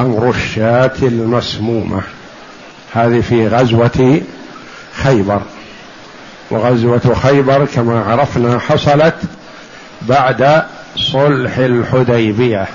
[0.00, 2.02] أمر الشاة المسمومة.
[2.92, 4.20] هذه في غزوة
[5.02, 5.42] خيبر.
[6.50, 9.14] وغزوة خيبر كما عرفنا حصلت
[10.02, 10.62] بعد
[10.96, 12.66] صلح الحديبية.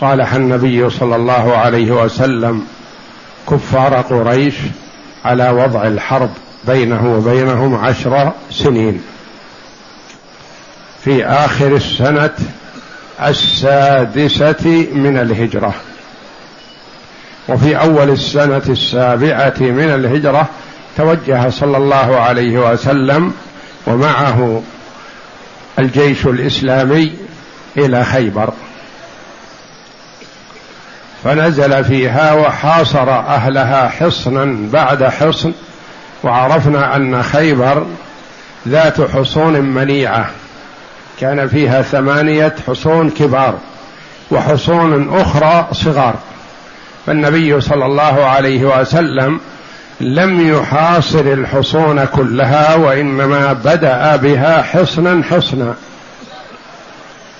[0.00, 2.66] صالح النبي صلى الله عليه وسلم
[3.50, 4.54] كفار قريش
[5.24, 6.30] على وضع الحرب
[6.66, 9.02] بينه وبينهم عشر سنين.
[11.04, 12.34] في آخر السنة
[13.20, 15.74] السادسة من الهجرة.
[17.48, 20.48] وفي أول السنة السابعة من الهجرة
[20.96, 23.32] توجه صلى الله عليه وسلم
[23.86, 24.62] ومعه
[25.78, 27.12] الجيش الإسلامي
[27.76, 28.52] إلى خيبر.
[31.24, 35.52] فنزل فيها وحاصر أهلها حصنا بعد حصن
[36.24, 37.86] وعرفنا أن خيبر
[38.68, 40.30] ذات حصون منيعه
[41.20, 43.54] كان فيها ثمانية حصون كبار
[44.30, 46.14] وحصون أخرى صغار.
[47.06, 49.40] فالنبي صلى الله عليه وسلم
[50.00, 55.74] لم يحاصر الحصون كلها وإنما بدأ بها حصنا حصنا.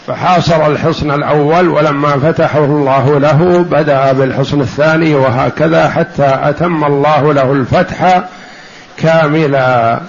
[0.07, 7.53] فحاصر الحصن الأول ولما فتحه الله له بدأ بالحصن الثاني وهكذا حتى أتم الله له
[7.53, 8.23] الفتح
[8.99, 10.01] كاملا.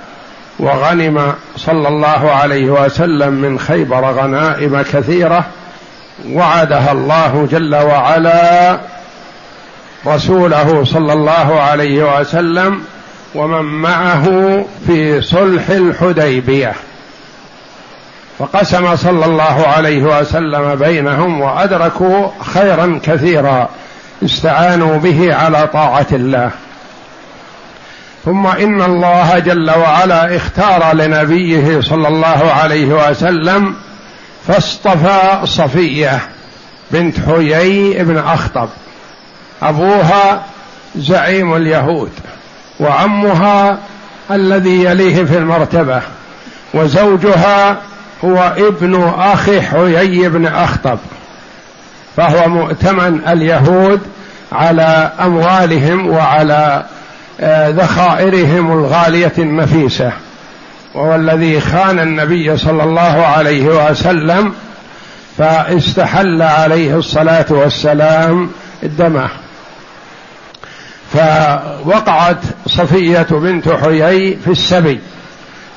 [0.60, 5.46] وغنم صلى الله عليه وسلم من خيبر غنائم كثيرة
[6.30, 8.78] وعدها الله جل وعلا
[10.08, 12.82] رسوله صلى الله عليه وسلم
[13.36, 14.26] ومن معه
[14.88, 16.74] في صلح الحديبية.
[18.40, 23.70] فقسم صلى الله عليه وسلم بينهم وأدركوا خيرا كثيرا
[24.26, 26.52] استعانوا به على طاعة الله.
[28.26, 33.76] ثم إن الله جل وعلا اختار لنبيه صلى الله عليه وسلم
[34.48, 36.20] فاصطفى صفية
[36.92, 38.70] بنت حيي بن أخطب.
[39.62, 40.44] أبوها
[40.96, 42.12] زعيم اليهود
[42.80, 43.78] وعمها
[44.32, 46.02] الذي يليه في المرتبة
[46.74, 47.78] وزوجها
[48.24, 50.98] هو ابن أخي حيي بن أخطب
[52.18, 54.02] فهو مؤتمن اليهود
[54.52, 56.86] على أموالهم وعلى
[57.42, 60.12] آه، ذخائرهم الغالية النفيسة.
[60.94, 64.54] وهو الذي خان النبي صلى الله عليه وسلم
[65.38, 68.50] فاستحل عليه الصلاة والسلام
[68.84, 69.30] دمه.
[71.14, 75.00] فوقعت صفية بنت حيي في السبي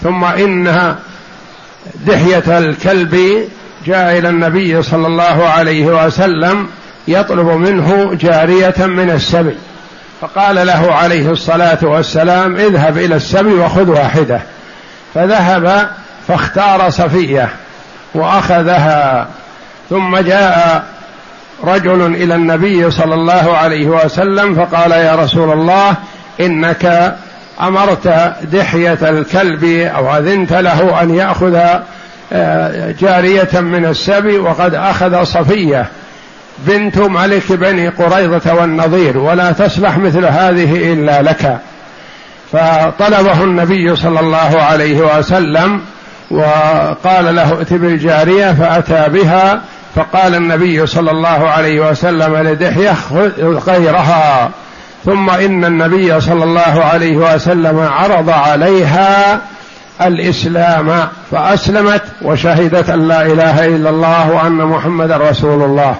[0.02, 0.96] ثم إنها
[2.06, 3.48] دحية الكلب
[3.86, 6.68] جاء إلى النبي صلى الله عليه وسلم
[7.08, 9.54] يطلب منه جارية من السبي
[10.20, 14.40] فقال له عليه الصلاة والسلام اذهب إلى السبي وخذ واحدة
[15.14, 15.90] فذهب
[16.28, 17.48] فاختار صفية
[18.14, 19.28] وأخذها
[19.90, 20.84] ثم جاء
[21.64, 25.94] رجل إلى النبي صلى الله عليه وسلم فقال يا رسول الله
[26.40, 27.14] إنك
[27.60, 28.08] أمرت
[28.52, 29.64] دحية الكلب
[29.96, 31.58] أو أذنت له أن يأخذ
[32.32, 35.86] آه، جارية من السبي وقد أخذ صفية
[36.58, 41.58] بنت ملك بني قريظة والنظير ولا تصلح مثل هذه إلا لك.
[42.52, 45.80] فطلبه النبي صلى الله عليه وسلم
[46.30, 49.60] وقال له ائت بالجارية فأتى بها
[49.94, 54.50] فقال النبي صلى الله عليه وسلم لدحية خذ غيرها.
[55.04, 59.40] ثم إن النبي صلى الله عليه وسلم عرض عليها
[60.02, 65.96] الإسلام فأسلمت وشهدت أن لا إله إلا الله وأن محمدا رسول الله.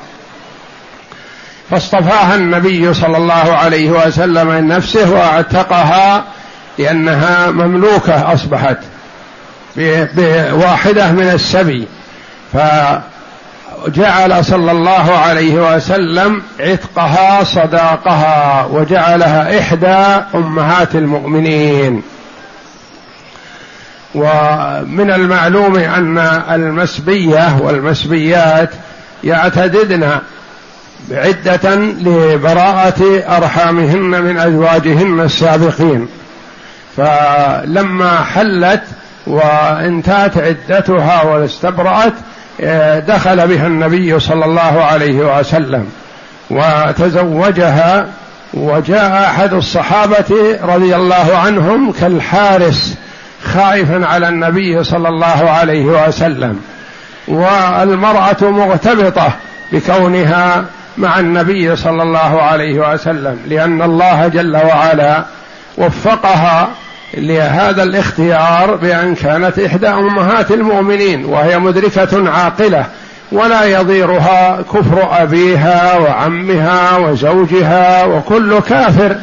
[1.71, 6.25] فاصطفاها النبي صلى الله عليه وسلم من نفسه واعتقها
[6.79, 8.79] لأنها مملوكة أصبحت
[9.77, 11.89] بواحدة من السبي.
[13.85, 22.03] فجعل صلى الله عليه وسلم عتقها صداقها وجعلها إحدى أمهات المؤمنين.
[24.15, 26.19] ومن المعلوم أن
[26.51, 28.71] المسبية والمسبيات
[29.25, 30.19] يعتددن
[31.11, 36.09] عدة لبراءة أرحامهن من أزواجهن السابقين.
[36.97, 38.83] فلما حلت
[39.27, 42.13] وانتهت عدتها واستبرأت
[42.99, 45.89] دخل بها النبي صلى الله عليه وسلم
[46.51, 48.07] وتزوجها
[48.55, 52.95] وجاء أحد الصحابة رضي الله عنهم كالحارس
[53.45, 56.61] خائفا على النبي صلى الله عليه وسلم.
[57.29, 59.31] والمرأة مغتبطة
[59.73, 60.65] بكونها
[60.99, 65.25] مع النبي صلى الله عليه وسلم لأن الله جل وعلا
[65.79, 66.69] وفقها
[67.17, 72.87] لهذا الاختيار بأن كانت إحدى أمهات المؤمنين وهي مدركة عاقلة
[73.33, 79.17] ولا يضيرها كفر أبيها وعمها وزوجها وكل كافر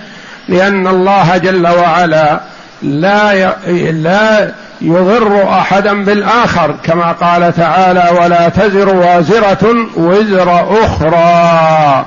[0.50, 2.40] لأن الله جل وعلا
[2.82, 3.56] لا
[3.92, 4.52] لا
[4.82, 12.06] يضر أحدا بالآخر كما قال تعالى ولا تزر وازرة وزر أخرى.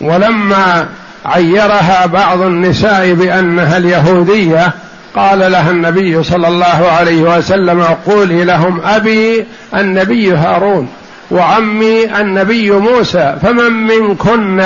[0.00, 0.88] ولما
[1.26, 4.72] عيرها بعض النساء بأنها اليهودية.
[5.16, 10.88] قال لها النبي صلى الله عليه وسلم قولي لهم أبي النبي هارون
[11.30, 14.64] وعمي النبي موسى فمن منكن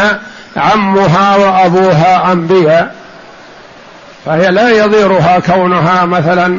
[0.57, 2.95] عمها وأبوها أنبياء؟
[4.27, 6.59] فهي لا يضيرها كونها مثلا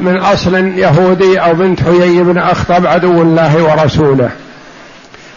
[0.00, 4.30] من أصل يهودي أو بنت حيي بن أخطب عدو الله ورسوله.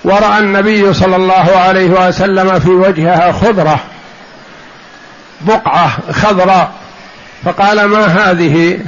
[0.03, 3.79] ورأى النبي صلى الله عليه وسلم في وجهها خضرة
[5.41, 6.71] بقعة خضراء.
[7.45, 8.79] فقال ما هذه؟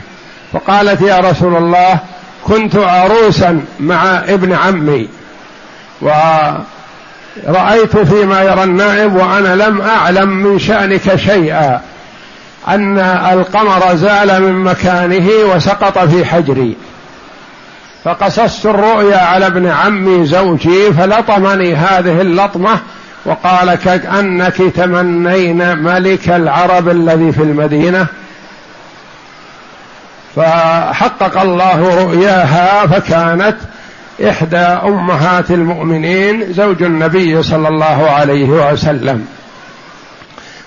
[0.53, 1.99] فقالت يا رسول الله
[2.43, 5.09] كنت عروسا مع ابن عمي
[6.01, 11.81] ورأيت فيما يرى النائب وأنا لم أعلم من شأنك شيئا
[12.67, 12.99] أن
[13.33, 16.75] القمر زال من مكانه وسقط في حجري.
[18.05, 22.79] فقصصت الرؤيا على ابن عمي زوجي فلطمني هذه اللطمة
[23.25, 28.07] وقال كأنك تمنين ملك العرب الذي في المدينة.
[30.35, 33.55] فحقق الله رؤياها فكانت
[34.29, 39.27] إحدى أمهات المؤمنين زوج النبي صلى الله عليه وسلم.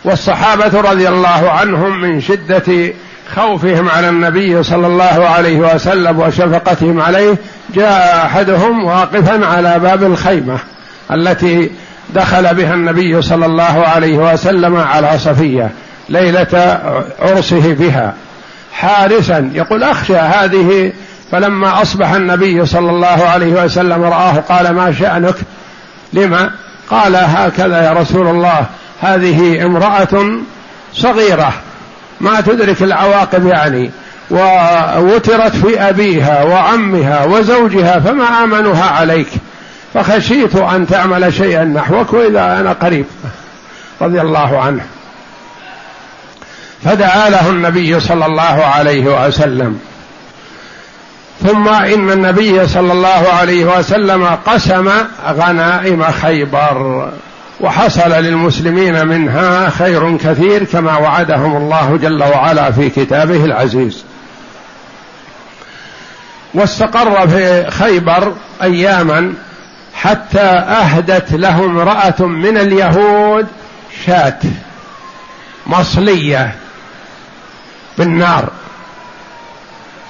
[0.04, 2.92] والصحابة رضي الله عنهم من شدة
[3.34, 7.36] خوفهم على النبي صلى الله عليه وسلم وشفقتهم عليه
[7.74, 10.58] جاء أحدهم واقفا على باب الخيمة
[11.12, 11.70] التي
[12.14, 15.70] دخل بها النبي صلى الله عليه وسلم على صفية
[16.08, 16.80] ليلة
[17.22, 18.14] عرسه بها.
[18.72, 20.92] حارسا يقول أخشى هذه
[21.32, 25.34] فلما أصبح النبي صلى الله عليه وسلم رآه قال ما شأنك؟
[26.12, 26.50] لما؟
[26.90, 28.66] قال هكذا يا رسول الله
[29.00, 30.40] هذه امرأة
[30.94, 31.52] صغيرة.
[32.20, 33.90] ما تدرك العواقب يعني
[34.30, 39.28] ووترت في أبيها وعمها وزوجها فما امنها عليك.
[39.94, 43.04] فخشيت أن تعمل شيئا نحوك وإذا أنا قريب.
[44.02, 44.86] رضي الله عنه.
[46.84, 49.80] فدعا له النبي صلى الله عليه وسلم.
[51.46, 54.90] ثم إن النبي صلى الله عليه وسلم قسم
[55.28, 57.10] غنائم خيبر.
[57.60, 64.04] وحصل للمسلمين منها خير كثير كما وعدهم الله جل وعلا في كتابه العزيز.
[66.54, 68.32] واستقر في خيبر
[68.62, 69.34] أياما
[69.94, 73.46] حتى أهدت له امرأة من اليهود
[74.06, 74.38] شاة
[75.66, 76.54] مصلية
[77.98, 78.48] بالنار.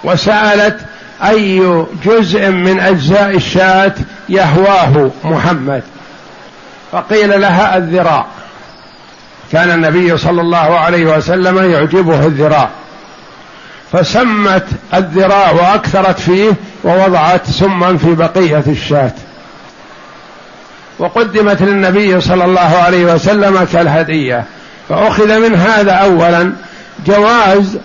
[0.05, 0.81] وسألت
[1.25, 3.95] أي جزء من أجزاء الشاة
[4.29, 5.83] يهواه محمد؟
[6.93, 8.27] فقيل لها الذراع.
[9.53, 12.69] كان النبي صلى الله عليه وسلم يعجبه الذراع.
[13.93, 16.53] فسمت الذراع وأكثرت فيه
[16.85, 19.13] ووضعت سما في بقية الشاة.
[20.99, 24.45] وقدمت للنبي صلى الله عليه وسلم كالهدية.
[24.89, 26.53] فأخذ من هذا اولا
[27.07, 27.79] جواز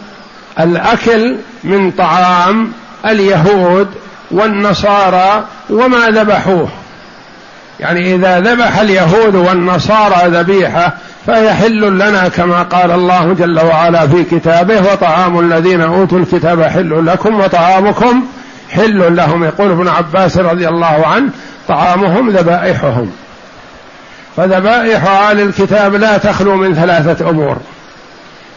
[0.60, 2.72] الأكل من طعام
[3.06, 3.88] اليهود
[4.32, 6.70] والنصارى وما ذبحوه.
[7.80, 10.94] يعني إذا ذبح اليهود والنصارى ذبيحة
[11.27, 17.06] فهي حل لنا كما قال الله جل وعلا في كتابه وطعام الذين أوتوا الكتاب حل
[17.06, 18.25] لكم وطعامكم
[18.72, 19.44] حل لهم.
[19.44, 21.30] يقول ابن عباس رضي الله عنه
[21.68, 23.12] طعامهم ذبائحهم.
[24.38, 27.58] فذبائح أهل الكتاب لا تخلو من ثلاثة أمور.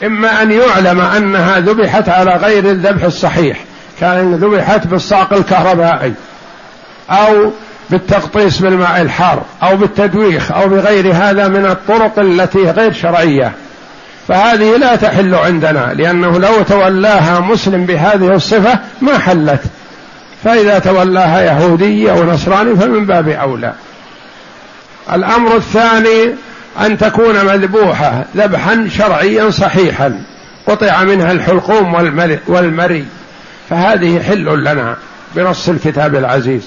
[0.04, 3.64] إما أن يعلم أنها ذبحت على غير الذبح الصحيح
[4.00, 6.14] كأن ذبحت بالصاق الكهربائي
[7.10, 7.50] أو
[7.90, 13.52] بالتغطيس بالماء الحار أو بالتدويخ أو بغير هذا من الطرق التي غير شرعية.
[14.28, 19.60] فهذه لا تحل عندنا لأنه لو تولاها مسلم بهذه الصفة ما حلت.
[20.44, 23.72] فإذا تولاها يهودي أو نصراني فمن باب أولى.
[25.12, 26.34] الأمر الثاني
[26.80, 30.22] أن تكون مذبوحة ذبحا شرعيا صحيحا
[30.66, 31.94] قطع منها الحلقوم
[32.48, 33.06] والمري.
[33.70, 34.96] فهذه حل لنا
[35.34, 36.62] بنص الكتاب العزيز.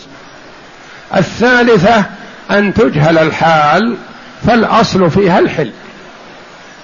[1.17, 2.03] الثالثة
[2.51, 3.97] أن تجهل الحال
[4.47, 5.71] فالأصل فيها الحل.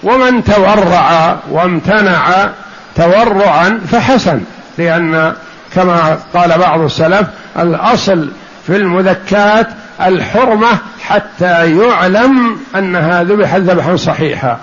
[0.03, 2.49] ومن تورع وامتنع
[2.95, 4.41] تورعا فحسن
[4.77, 5.33] لأن
[5.75, 7.27] كما قال بعض السلف
[7.59, 8.31] الأصل
[8.67, 9.67] في المذكات
[10.01, 10.67] الحرمة
[11.01, 14.59] حتى يعلم أنها ذبحت ذبحا صحيحا.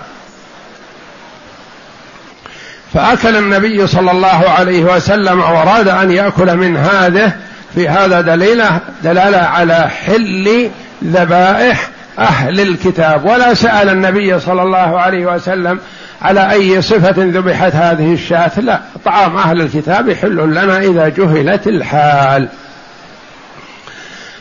[2.93, 7.33] فأكل النبي صلى الله عليه وسلم وأراد أن يأكل من هذه
[7.75, 10.69] في هذا دليله دلالة على حل
[11.03, 11.89] ذبائح
[12.19, 13.25] أهل الكتاب.
[13.25, 15.79] ولا سأل النبي صلى الله عليه وسلم
[16.21, 18.51] على أي صفة ذبحت هذه الشاة.
[18.57, 22.47] لا طعام أهل الكتاب حل لنا إذا جهلت الحال.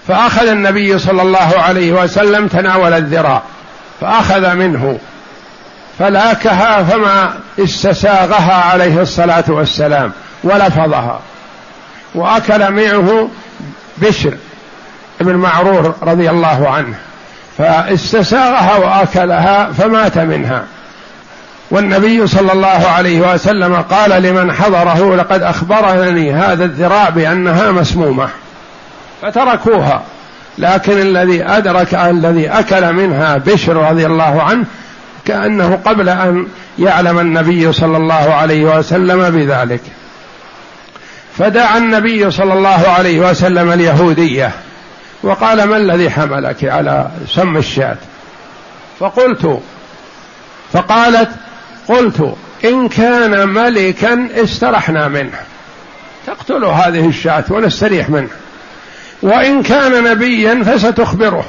[0.09, 3.43] فأخذ النبي صلى الله عليه وسلم تناول الذراع
[4.01, 4.99] فأخذ منه
[5.99, 10.13] فلاكها فما استساغها عليه الصلاة والسلام
[10.45, 11.21] ولفظها.
[12.15, 13.29] وأكل معه
[13.99, 14.35] بشر
[15.21, 16.95] بن معرور رضي الله عنه
[17.59, 20.65] فاستساغها وأكلها فمات منها.
[21.71, 28.29] والنبي صلى الله عليه وسلم قال لمن حضره لقد أخبرني هذا الذراع بأنها مسمومة.
[29.23, 30.03] فتركوها
[30.59, 34.65] لكن الذي أدرك الذي أكل منها بشر رضي الله عنه
[35.25, 36.47] كأنه قبل أن
[36.79, 39.81] يعلم النبي صلى الله عليه وسلم بذلك.
[41.39, 44.53] فدعا النبي صلى الله عليه وسلم اليهودية
[45.23, 47.97] وقال ما الذي حملك على سم الشاة؟
[49.01, 49.61] فقلت
[50.73, 51.31] فقالت
[51.89, 52.35] قلت
[52.65, 55.39] إن كان ملكا استرحنا منه
[56.27, 58.29] تقتل هذه الشاة ونستريح منه
[59.23, 61.45] وإن كان نبيا فستخبره.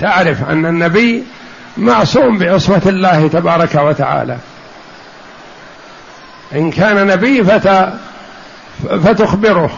[0.00, 1.24] تعرف أن النبي
[1.76, 4.36] معصوم بعصمة الله تبارك وتعالى.
[6.54, 7.88] إن كان نبي فت
[9.04, 9.70] فتخبره.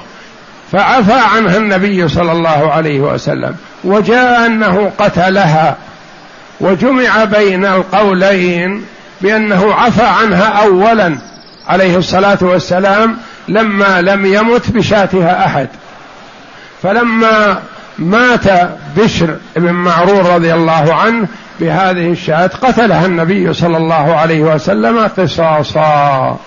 [0.73, 3.57] فعفى عنها النبي صلى الله عليه وسلم.
[3.85, 5.76] وجاء أنه قتلها.
[6.61, 8.85] وجمع بين القولين
[9.21, 11.19] بأنه عفى عنها اولا
[11.69, 13.17] عليه الصلاة والسلام
[13.49, 15.69] لما لم يمت بشاتها أحد.
[16.83, 17.59] فلما
[17.99, 18.45] مات
[18.97, 21.26] بشر بن معرور رضي الله عنه
[21.61, 26.38] بهذه الشاة قتلها النبي صلى الله عليه وسلم قصاصا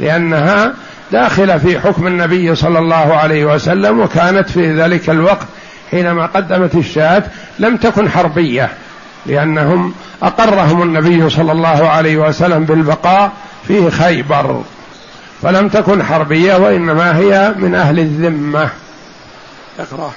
[0.00, 0.72] لأنها
[1.12, 5.46] داخله في حكم النبي صلى الله عليه وسلم وكانت في ذلك الوقت
[5.90, 7.22] حينما قدمت الشاة
[7.58, 8.70] لم تكن حربية
[9.26, 13.32] لأنهم أقرهم النبي صلى الله عليه وسلم بالبقاء
[13.68, 14.62] في خيبر
[15.42, 18.70] فلم تكن حربية وإنما هي من أهل الذمة.
[19.78, 20.12] اقرأ.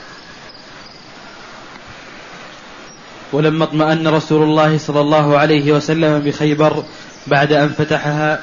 [3.33, 6.83] ولما اطمأن رسول الله صلى الله عليه وسلم بخيبر
[7.27, 8.39] بعد أن فتحها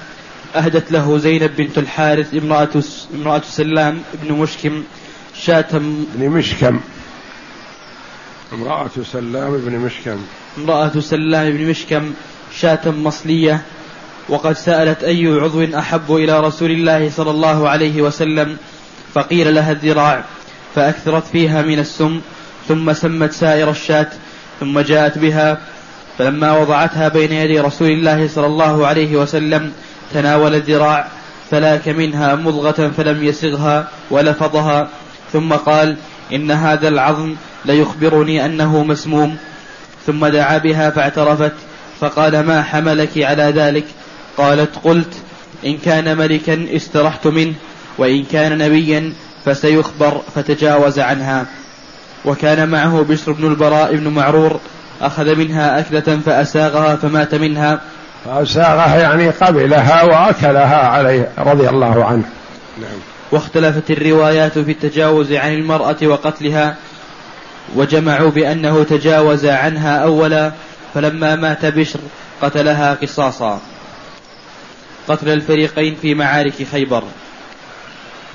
[0.55, 2.69] أهدت له زينب بنت الحارث امرأة
[3.15, 4.83] امرأة سلام بن مشكم
[5.35, 5.67] شاة
[6.15, 6.81] بن مشكم.
[8.53, 10.19] امرأة سلام بن مشكم.
[10.59, 12.12] امرأة سلام بن مشكم
[12.59, 13.61] شاة مصلية
[14.29, 18.57] وقد سألت أي عضو أحب إلى رسول الله صلى الله عليه وسلم؟
[19.15, 20.25] فقيل لها الذراع
[20.75, 22.21] فأكثرت فيها من السم
[22.69, 24.09] ثم سمت سائر الشاة
[24.61, 25.59] ثم جاءت بها
[26.19, 29.73] فلما وضعتها بين يدي رسول الله صلى الله عليه وسلم
[30.15, 31.09] تناول الذراع
[31.51, 34.89] فلاك منها مضغة فلم يسغها ولفظها.
[35.33, 35.97] ثم قال
[36.33, 37.35] إن هذا العظم
[37.65, 39.37] ليخبرني أنه مسموم.
[40.07, 41.53] ثم دعا بها فاعترفت
[42.01, 43.85] فقال ما حملك على ذلك؟
[44.37, 45.15] قالت قلت
[45.67, 47.55] إن كان ملكا استرحت منه
[47.99, 49.13] وإن كان نبيا
[49.45, 51.47] فسيخبر فتجاوز عنها.
[52.25, 54.61] وكان معه بشر بن البراء بن معرور
[55.01, 57.81] أخذ منها أكلة فأساغها فمات منها.
[58.26, 62.25] فأساغها يعني قبلها وأكلها عليه رضي الله عنه.
[62.80, 62.99] نعم.
[63.33, 66.76] واختلفت الروايات في التجاوز عن المرأة وقتلها
[67.75, 70.52] وجمعوا بأنه تجاوز عنها أولا
[70.95, 72.00] فلما مات بشر
[72.42, 73.61] قتلها قصاصا.
[75.09, 77.02] قتل الفريقين في معارك خيبر.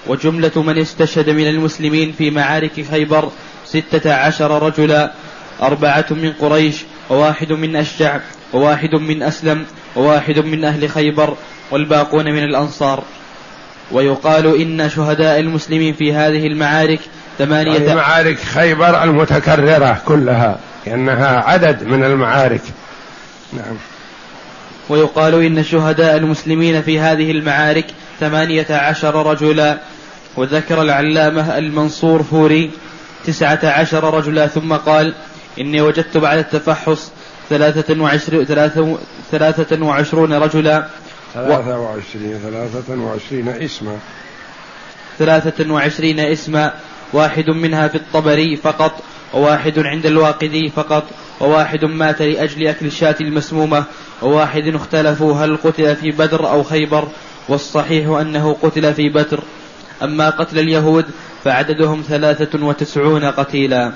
[0.07, 3.31] وجملة من استشهد من المسلمين في معارك خيبر
[3.65, 5.11] ستة عشر رجلا
[5.61, 6.75] أربعة من قريش
[7.09, 8.19] وواحد من أشجع
[8.53, 11.35] وواحد من أسلم وواحد من أهل خيبر
[11.71, 13.03] والباقون من الأنصار.
[13.91, 16.99] ويقال إن شهداء المسلمين في هذه المعارك
[17.37, 22.61] ثمانية يعني معارك خيبر المتكررة كلها لأنها عدد من المعارك.
[23.53, 23.75] نعم.
[24.89, 27.85] ويقال إن شهداء المسلمين في هذه المعارك
[28.19, 29.77] ثمانية عشر رجلا.
[30.37, 32.71] وذكر العلامة المنصور فوري
[33.25, 35.13] تسعة عشر رجلا ثم قال
[35.59, 37.11] إني وجدت بعد التفحص
[37.49, 38.45] ثلاثة وعشرين
[39.31, 40.87] ثلاثة, وعشرون رجلا.
[41.33, 43.97] ثلاثة وعشرين ثلاثة وعشرين اسما.
[45.19, 46.73] ثلاثة وعشرين اسما.
[47.13, 51.03] واحد منها في الطبري فقط وواحد عند الواقدي فقط
[51.39, 53.83] وواحد مات لأجل أكل الشاة المسمومة
[54.21, 57.07] وواحد اختلفوا هل قتل في بدر أو خيبر
[57.49, 59.43] والصحيح أنه قتل في بدر.
[60.03, 61.05] أما قتل اليهود
[61.43, 63.91] فعددهم ثلاثة وتسعون قتيلا.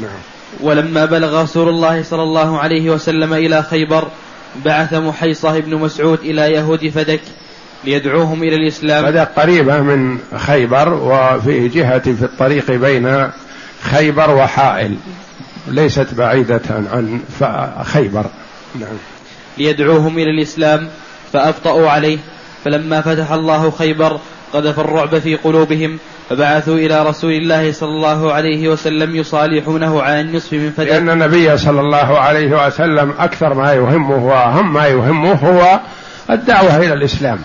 [0.00, 0.35] نعم.
[0.60, 4.08] ولما بلغ رسول الله صلى الله عليه وسلم إلى خيبر
[4.64, 7.20] بعث محيصة بن مسعود إلى يهود فدك
[7.84, 9.04] ليدعوهم إلى الإسلام.
[9.04, 13.30] فدك قريبة من خيبر وفي جهة في الطريق بين
[13.82, 14.96] خيبر وحائل
[15.68, 17.20] ليست بعيدة عن
[17.84, 18.26] خيبر.
[18.80, 18.96] نعم.
[19.58, 20.88] ليدعوهم إلى الإسلام
[21.32, 22.18] فأبطأوا عليه.
[22.64, 24.20] فلما فتح الله خيبر
[24.52, 25.98] قذف الرعب في قلوبهم
[26.30, 31.58] فبعثوا إلى رسول الله صلى الله عليه وسلم يصالحونه على النصف من فدك لأن النبي
[31.58, 35.80] صلى الله عليه وسلم أكثر ما يهمه وأهم ما يهمه هو
[36.30, 37.38] الدعوة إلى الإسلام.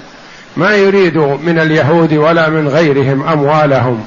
[0.58, 4.06] ما يريد من اليهود ولا من غيرهم أموالهم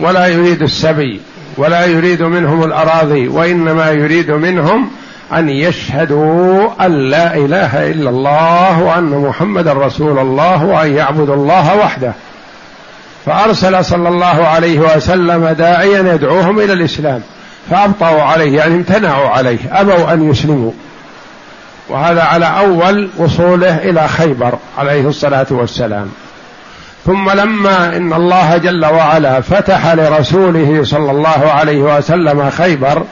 [0.00, 1.20] ولا يريد السبي
[1.56, 4.90] ولا يريد منهم الأراضي وإنما يريد منهم
[5.32, 12.12] أن يشهدوا أن لا إله إلا الله وأن محمد رسول الله وأن يعبدوا الله وحده.
[13.28, 17.20] فأرسل صلى الله عليه وسلم داعيا يدعوهم إلى الإسلام
[17.70, 20.72] فأبطأوا عليه يعني امتنعوا عليه أبوا أن يسلموا.
[21.88, 26.08] وهذا على أول وصوله إلى خيبر عليه الصلاة والسلام.
[27.06, 33.02] ثم لما إن الله جل وعلا فتح لرسوله صلى الله عليه وسلم خيبر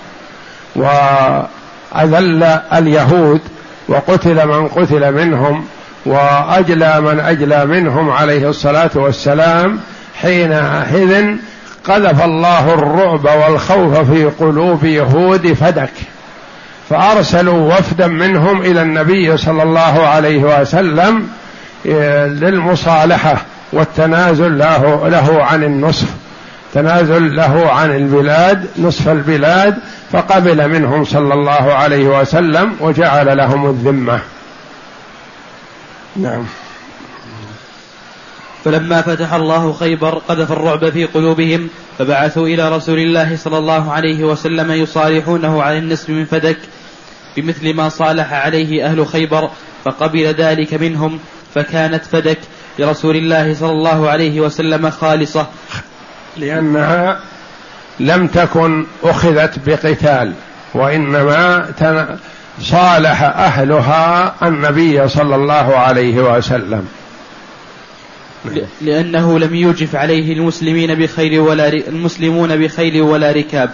[0.76, 2.42] وأذل
[2.73, 3.40] اليهود
[3.88, 5.64] وقتل من قتل منهم
[6.06, 9.80] وأجلى من أجلى منهم عليه الصلاة والسلام
[10.23, 11.37] حينئذ
[11.85, 15.92] قذف الله الرعب والخوف في قلوب يهود فدك.
[16.90, 21.28] فأرسلوا وفدا منهم إلى النبي صلى الله عليه وسلم
[21.87, 23.37] آه، للمصالحة
[23.73, 26.06] والتنازل له, له عن النصف
[26.75, 29.78] تنازل له عن البلاد نصف البلاد
[30.12, 34.20] فقبل منهم صلى الله عليه وسلم وجعل لهم الذمة.
[36.16, 36.44] نعم.
[38.66, 44.24] فلما فتح الله خيبر قذف الرعب في قلوبهم فبعثوا إلى رسول الله صلى الله عليه
[44.24, 46.57] وسلم يصالحونه على النصف من فدك
[47.37, 49.50] بمثل ما صالح عليه أهل خيبر
[49.85, 51.18] فقبل ذلك منهم
[51.55, 52.38] فكانت فدك
[52.79, 55.46] لرسول الله صلى الله عليه وسلم خالصة.
[56.37, 57.20] لأنها
[58.00, 60.33] لم تكن أخذت بقتال
[60.74, 61.66] وإنما
[62.61, 66.88] صالح أهلها النبي صلى الله عليه وسلم.
[68.81, 73.70] لأنه لم يوجف عليه المسلمين بخير ولا المسلمون بخيل ولا ركاب.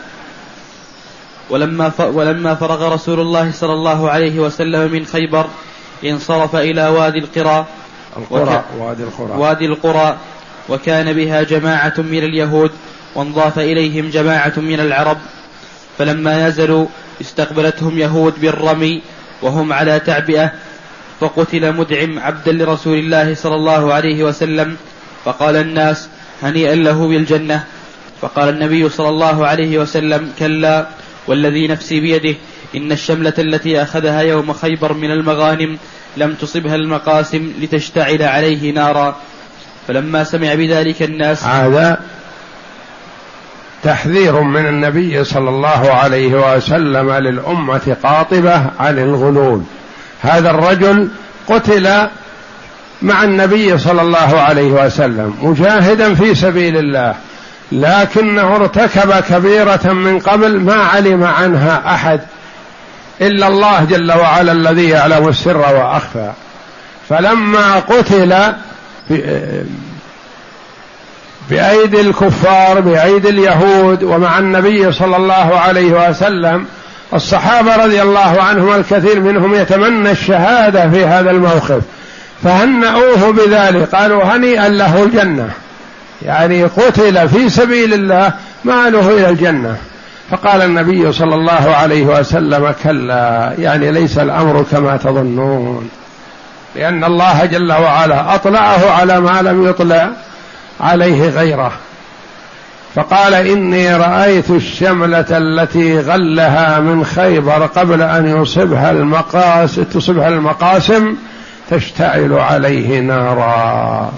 [1.51, 5.47] ولما ولما فرغ رسول الله صلى الله عليه وسلم من خيبر
[6.05, 7.67] انصرف إلى وادي القرى.
[8.17, 9.33] القرى وادي القرى.
[9.39, 10.17] وادي القرى.
[10.69, 12.71] وكان بها جماعة من اليهود
[13.15, 15.19] وانضاف إليهم جماعة من العرب.
[15.99, 16.87] فلما نزلوا
[17.21, 19.03] استقبلتهم يهود بالرمي
[19.43, 20.53] وهم على تعبئة.
[21.23, 24.77] فقتل مدعم عبدا لرسول الله صلى الله عليه وسلم.
[25.25, 26.09] فقال الناس
[26.43, 27.65] هنيئا له بالجنة.
[28.21, 30.87] فقال النبي صلى الله عليه وسلم كلا
[31.27, 32.35] والذي نفسي بيده
[32.77, 35.79] إن الشملة التي أخذها يوم خيبر من المغانم
[36.17, 39.17] لم تصبها المقاسم لتشتعل عليه نارا.
[39.89, 42.01] فلما سمع بذلك الناس هذا
[43.83, 49.63] تحذير من النبي صلى الله عليه وسلم للأمة قاطبة عن الغلول.
[50.23, 51.09] هذا الرجل
[51.49, 52.09] قتل
[53.03, 57.15] مع النبي صلى الله عليه وسلم مجاهدا في سبيل الله
[57.73, 62.21] لكنه ارتكب كبيرة من قبل ما علم عنها أحد
[63.21, 66.33] إلا الله جل وعلا الذي يعلم السر وأخفى.
[67.09, 68.35] فلما قتل
[71.51, 76.67] بأيدي الكفار بأيدي اليهود ومع النبي صلى الله عليه وسلم
[77.15, 81.83] الصحابة رضي الله عنهم الكثير منهم يتمنى الشهادة في هذا الموقف
[82.43, 85.51] فهنأوه بذلك قالوا هنيئا له الجنة
[86.23, 88.33] يعني قتل في سبيل الله
[88.65, 89.77] ماله إلى الجنة
[90.31, 95.91] فقال النبي صلى الله عليه وسلم كلا يعني ليس الأمر كما تظنون
[96.77, 100.11] لأن الله جل وعلا أطلعه على ما لم يطلع
[100.81, 101.73] عليه غيره.
[102.95, 111.17] فقال إني رأيت الشملة التي غلها من خيبر قبل أن يصبها المقاس تصبها المقاسم
[111.71, 114.13] تشتعل عليه نارا.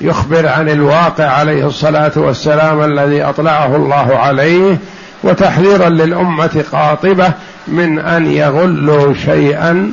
[0.00, 4.78] يخبر عن الواقع عليه الصلاة والسلام الذي أطلعه الله عليه
[5.22, 7.32] وتحذيرا للأمة قاطبة
[7.68, 9.92] من أن يغلوا شيئا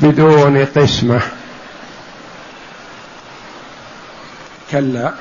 [0.00, 1.20] بدون قسمة.
[4.70, 5.12] كلا.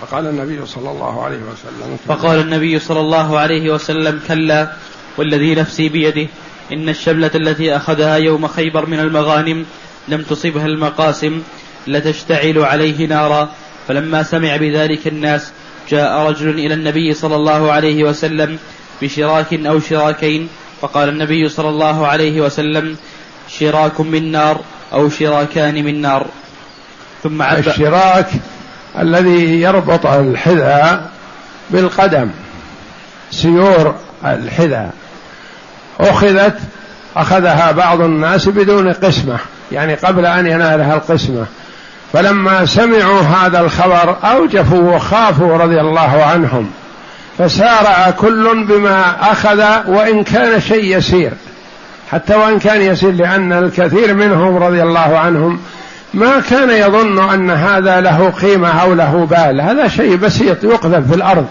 [0.00, 4.72] فقال النبي صلى الله عليه وسلم فقال النبي صلى الله عليه وسلم كلا
[5.16, 6.28] والذي نفسي بيده
[6.72, 9.66] إن الشملة التي أخذها يوم خيبر من المغانم
[10.08, 11.42] لم تصبها المقاسم
[11.86, 13.48] لتشتعل عليه نارا.
[13.88, 15.52] فلما سمع بذلك الناس
[15.90, 18.58] جاء رجل إلى النبي صلى الله عليه وسلم
[19.02, 20.48] بشراك أو شراكين.
[20.80, 22.96] فقال النبي صلى الله عليه وسلم
[23.48, 24.60] شراك من نار
[24.92, 26.26] أو شراكان من نار.
[27.22, 28.30] ثم عب الشراك
[29.00, 31.10] الذي يربط الحذاء
[31.70, 32.30] بالقدم.
[33.30, 34.90] سيور الحذاء.
[36.00, 36.58] أخذت
[37.16, 39.38] أخذها بعض الناس بدون قسمة
[39.72, 41.46] يعني قبل أن ينالها القسمة.
[42.12, 46.70] فلما سمعوا هذا الخبر أوجفوا وخافوا رضي الله عنهم.
[47.38, 51.32] فسارع كل بما أخذ وإن كان شيء يسير.
[52.12, 55.60] حتى وإن كان يسير لأن الكثير منهم رضي الله عنهم
[56.14, 59.60] ما كان يظن أن هذا له قيمة أو له بال.
[59.60, 61.46] هذا شيء بسيط يقذف في الأرض.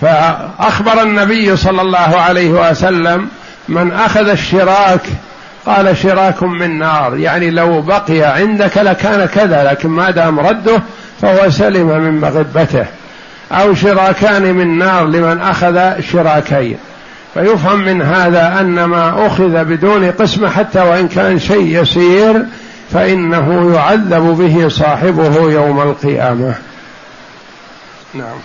[0.00, 3.28] فأخبر النبي صلى الله عليه وسلم
[3.68, 5.00] من أخذ الشراك
[5.66, 7.16] قال شراك من نار.
[7.18, 10.82] يعني لو بقي عندك لكان كذا لكن ما دام رده
[11.22, 12.86] فهو سلم من مغبته.
[13.52, 16.76] أو شراكان من نار لمن أخذ شراكين.
[17.34, 22.44] فيفهم من هذا أن ما أخذ بدون قسمة حتى وإن كان شيء يسير
[22.92, 26.54] فإنه يعذب به صاحبه يوم القيامة.
[28.14, 28.36] نعم.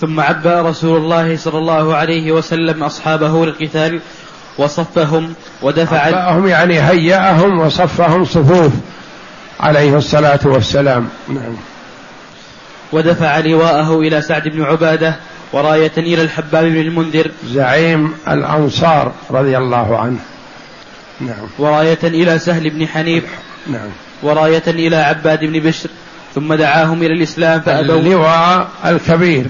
[0.00, 4.00] ثم عبى رسول الله صلى الله عليه وسلم أصحابه للقتال
[4.58, 8.72] وصفهم ودفع عباهم يعني هيأهم وصفهم صفوف
[9.60, 11.08] عليه الصلاة والسلام.
[11.28, 11.56] نعم.
[12.92, 15.16] ودفع لواءه إلى سعد بن عبادة
[15.52, 17.30] وراية إلى الحباب بن المنذر.
[17.46, 20.18] زعيم الأنصار رضي الله عنه.
[21.20, 21.46] نعم.
[21.58, 23.24] وراية إلى سهل بن حنيف.
[23.66, 23.88] نعم.
[24.22, 25.88] وراية إلى عباد بن بشر.
[26.34, 27.94] ثم دعاهم إلى الإسلام فأبوا.
[27.94, 29.46] اللواء الكبير.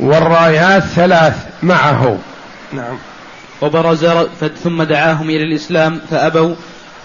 [0.00, 2.18] والرايات ثلاث معه.
[2.72, 2.96] نعم.
[3.62, 4.06] وبرز
[4.64, 6.54] ثم دعاهم إلى الإسلام فأبوا.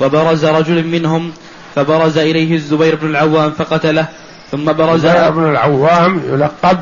[0.02, 1.32] وبرز رجل منهم
[1.76, 4.06] فبرز إليه الزبير بن العوام فقتله.
[4.52, 6.78] ثم برز الزبير بن العوام يلقب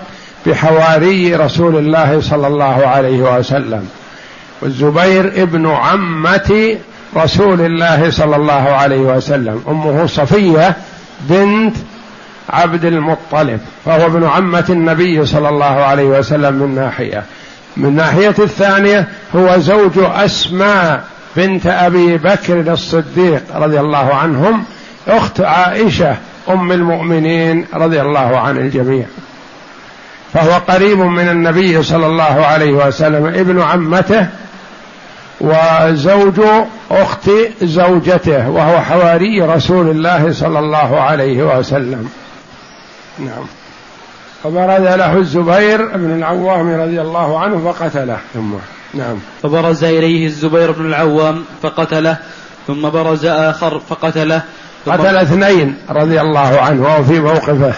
[0.45, 3.89] بحواري رسول الله صلى الله عليه وسلم.
[4.61, 6.77] والزبير ابن عمة
[7.17, 9.63] رسول الله صلى الله عليه وسلم.
[9.67, 10.75] أمه صفية
[11.21, 11.75] بنت
[12.49, 17.23] عبد المطلب فهو ابن عمة النبي صلى الله عليه وسلم من ناحية.
[17.77, 21.03] من ناحية الثانية هو زوج أسماء
[21.35, 24.63] بنت أبي بكر الصديق رضي الله عنهم
[25.07, 26.15] أخت عائشة
[26.49, 29.05] أم المؤمنين رضي الله عن الجميع.
[30.33, 34.27] فهو قريب من النبي صلى الله عليه وسلم ابن عمته
[35.41, 36.41] وزوج
[36.91, 37.29] أخت
[37.61, 42.09] زوجته وهو حواري رسول الله صلى الله عليه وسلم.
[43.19, 43.45] نعم.
[44.43, 48.53] فبرز له الزبير بن العوام رضي الله عنه فقتله ثم
[48.93, 49.17] نعم.
[49.43, 52.17] فبرز إليه الزبير بن العوام فقتله
[52.67, 54.41] ثم برز آخر فقتله
[54.85, 57.73] قتل اثنين رضي الله عنه وهو في موقفه.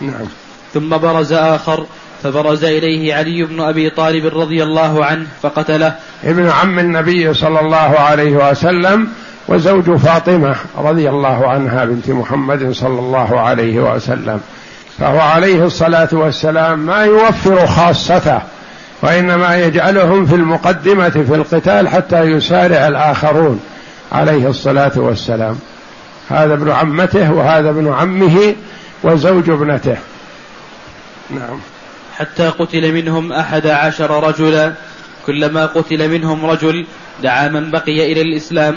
[0.00, 0.26] نعم.
[0.74, 1.86] ثم برز آخر
[2.22, 5.94] فبرز إليه علي بن أبي طالب رضي الله عنه فقتله.
[6.24, 9.08] ابن عم النبي صلى الله عليه وسلم
[9.48, 14.40] وزوج فاطمة رضي الله عنها بنت محمد صلى الله عليه وسلم.
[14.98, 18.38] فهو عليه الصلاة والسلام ما يوفر خاصته
[19.02, 23.60] وإنما يجعلهم في المقدمة في القتال حتى يسارع الآخرون
[24.12, 25.58] عليه الصلاة والسلام.
[26.28, 28.54] هذا ابن عمته وهذا ابن عمه
[29.02, 29.96] وزوج ابنته.
[31.30, 31.60] نعم.
[32.20, 34.72] حتى قتل منهم أحد عشر رجلا.
[35.26, 36.86] كلما قتل منهم رجل
[37.22, 38.74] دعا من بقي إلى الإسلام.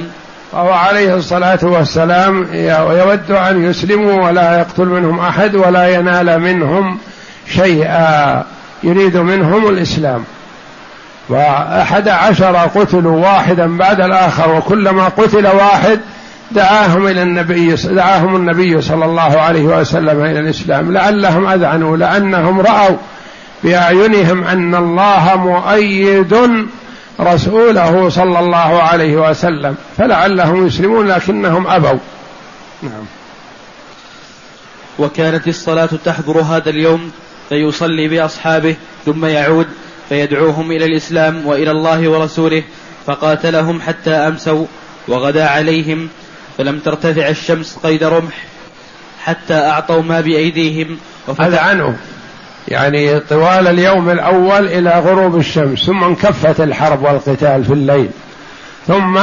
[0.52, 6.98] فهو عليه الصلاة والسلام يود أن يسلموا ولا يقتل منهم أحد ولا ينال منهم
[7.48, 8.44] شيئا
[8.84, 10.24] يريد منهم الإسلام.
[11.30, 16.00] وأحد عشر قتلوا واحدا بعد الآخر وكلما قتل واحد
[16.52, 20.94] دعاهم إلى النبي دعاهم النبي صلى الله عليه وسلم إلى الإسلام.
[20.94, 22.98] لعلهم أذعنوا لأنهم رأوا
[23.64, 26.38] بأعينهم أن الله مؤيد
[27.20, 32.00] رسوله صلى الله عليه وسلم فلعلهم يسلمون لكنهم أبوا.
[32.84, 33.06] نعم.
[35.00, 37.12] وكانت الصلاة تحضر هذا اليوم
[37.50, 39.68] فيصلي بأصحابه ثم يعود
[40.10, 42.64] فيدعوهم إلى الإسلام وإلى الله ورسوله
[43.06, 44.66] فقاتلهم حتى أمسوا
[45.08, 46.10] وغدا عليهم
[46.58, 48.46] فلم ترتفع الشمس قيد رمح
[49.24, 50.98] حتى أعطوا ما بأيديهم
[51.40, 51.98] هذا عنه
[52.68, 58.10] يعني طوال اليوم الأول إلى غروب الشمس ثم انكفت الحرب والقتال في الليل
[58.88, 59.20] ثم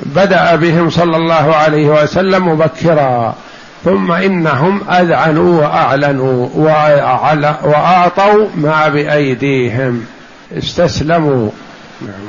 [0.00, 3.34] بدأ بهم صلى الله عليه وسلم مبكرا
[3.84, 6.48] ثم إنهم أذعنوا وأعلنوا
[7.64, 10.04] وأعطوا ما بأيديهم
[10.58, 11.50] استسلموا.
[12.00, 12.28] نعم.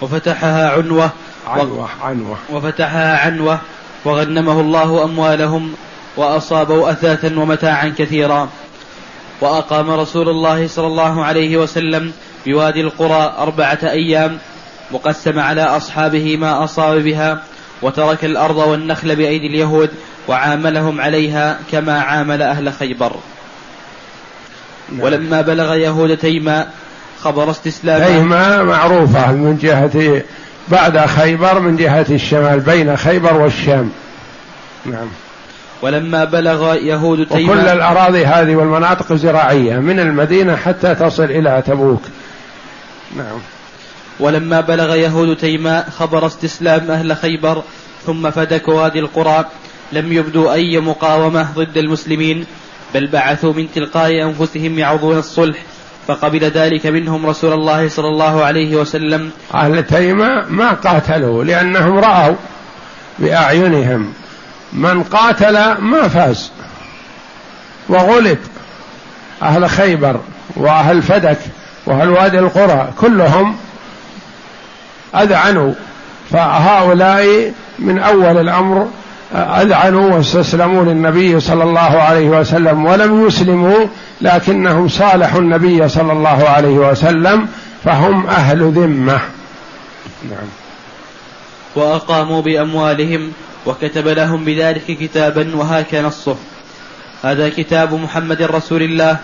[0.00, 1.10] وفتحها عنوة
[1.48, 2.36] عنوة عنوة.
[2.52, 3.58] وفتحها عنوة
[4.04, 5.72] وغنمه الله أموالهم
[6.16, 8.48] وأصابوا أثاثا ومتاعا كثيرا.
[9.40, 12.12] وأقام رسول الله صلى الله عليه وسلم
[12.46, 14.38] بوادي القرى أربعة أيام
[14.92, 17.42] وقسم على أصحابه ما أصاب بها
[17.82, 19.90] وترك الأرض والنخل بأيدي اليهود
[20.28, 23.12] وعاملهم عليها كما عامل أهل خيبر.
[24.92, 25.00] نعم.
[25.00, 26.72] ولما بلغ يهود تيماء
[27.20, 30.22] خبر استسلام تيماء معروفة من جهة
[30.68, 33.90] بعد خيبر من جهة الشمال بين خيبر والشام.
[34.86, 35.08] نعم.
[35.82, 42.02] ولما بلغ يهود تيماء وكل الأراضي هذه والمناطق زراعية من المدينة حتى تصل إلى تبوك.
[43.16, 43.38] نعم.
[44.20, 47.62] ولما بلغ يهود تيماء خبر استسلام أهل خيبر
[48.06, 49.44] ثم فدكوا هذه القرى
[49.92, 52.44] لم يبدوا أي مقاومة ضد المسلمين
[52.94, 55.58] بل بعثوا من تلقاء أنفسهم يعوضون الصلح
[56.06, 59.30] فقبل ذلك منهم رسول الله صلى الله عليه وسلم.
[59.54, 62.34] أهل تيماء ما قاتلوا لأنهم رأوا
[63.18, 64.12] بأعينهم.
[64.72, 66.50] من قاتل ما فاز.
[67.88, 68.38] وغلب
[69.42, 70.20] أهل خيبر
[70.56, 71.38] وأهل فدك
[71.86, 73.56] وأهل وادي القرى كلهم
[75.14, 75.74] أذعنوا
[76.30, 78.88] فهؤلاء من أول الأمر
[79.34, 83.86] أذعنوا واستسلموا للنبي صلى الله عليه وسلم ولم يسلموا
[84.20, 87.48] لكنهم صالحوا النبي صلى الله عليه وسلم
[87.84, 89.20] فهم أهل ذمة.
[90.30, 90.67] نعم.
[91.74, 93.32] وأقاموا بأموالهم
[93.66, 96.36] وكتب لهم بذلك كتابا وهاك نصه.
[97.22, 99.16] هذا كتاب محمد رسول الله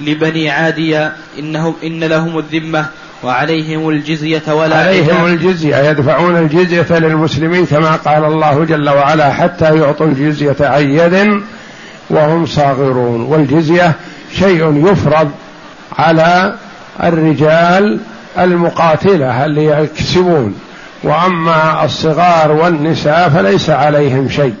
[0.00, 1.12] لبني عادية.
[1.38, 2.86] إنهم إن لهم الذمة
[3.22, 10.06] وعليهم الجزية ولا عليهم الجزية يدفعون الجزية للمسلمين كما قال الله جل وعلا حتى يعطوا
[10.06, 11.42] الجزية عن يد
[12.10, 13.92] وهم صاغرون والجزية
[14.38, 15.30] شيء يفرض
[15.98, 16.54] على
[17.02, 18.00] الرجال
[18.38, 20.54] المقاتلة اللي يكسبون.
[21.02, 24.54] وأما الصغار والنساء فليس عليهم شيء.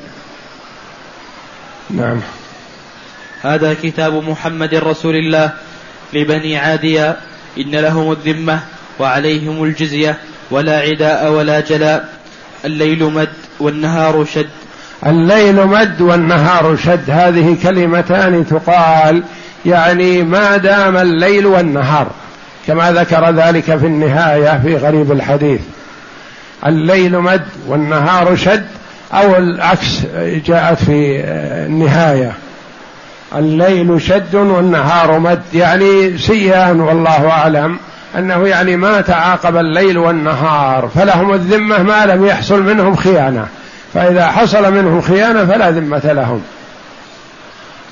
[1.90, 2.20] نعم.
[3.42, 5.50] هذا كتاب محمد رسول الله
[6.12, 7.16] لبني عادية.
[7.58, 8.60] إن لهم الذمة
[8.98, 10.16] وعليهم الجزية.
[10.50, 12.08] ولا عداء ولا جلاء.
[12.64, 13.28] الليل مد
[13.60, 14.48] والنهار شد.
[15.06, 17.10] الليل مد والنهار شد.
[17.10, 19.22] هذه كلمتان تقال.
[19.66, 22.10] يعني ما دام الليل والنهار.
[22.66, 25.60] كما ذكر ذلك في النهاية في غريب الحديث.
[26.66, 28.66] الليل مد والنهار شد
[29.12, 30.02] أو العكس
[30.46, 31.20] جاءت في
[31.66, 32.32] النهاية.
[33.36, 37.78] الليل شد والنهار مد يعني سيان والله أعلم.
[38.18, 43.46] أنه يعني ما تعاقب الليل والنهار فلهم الذمة ما لم يحصل منهم خيانة.
[43.94, 46.42] فإذا حصل منهم خيانة فلا ذمة لهم.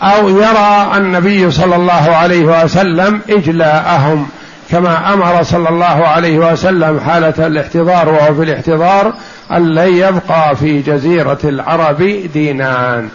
[0.03, 4.29] أو يرى النبي صلى الله عليه وسلم إجلاءهم.
[4.71, 9.13] كما أمر صلى الله عليه وسلم حالة الاحتضار وهو في الاحتضار
[9.53, 12.03] أن لن يبقى في جزيرة العرب
[12.35, 13.09] دينان.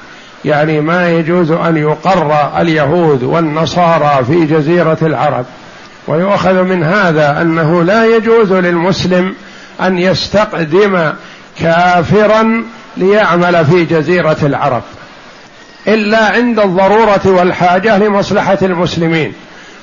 [0.45, 5.45] يعني ما يجوز أن يقر اليهود والنصارى في جزيرة العرب.
[6.07, 9.35] ويؤخذ من هذا أنه لا يجوز للمسلم
[9.81, 11.13] أن يستقدم
[11.59, 12.63] كافرا
[12.97, 14.83] ليعمل في جزيرة العرب.
[15.87, 19.33] إلا عند الضرورة والحاجة لمصلحة المسلمين.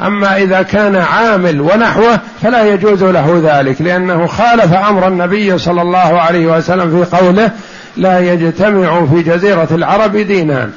[0.02, 6.20] أما إذا كان عامل ونحوه فلا يجوز له ذلك لأنه خالف أمر النبي صلى الله
[6.20, 7.50] عليه وسلم في قوله
[7.96, 10.72] لا يجتمع في جزيرة العرب دينان